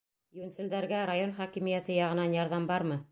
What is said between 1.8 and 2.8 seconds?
яғынан ярҙам